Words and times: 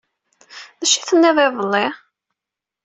D 0.79 0.81
acu 0.83 0.93
ay 0.95 1.01
d-tenniḍ 1.05 1.37
iḍelli? 1.45 1.85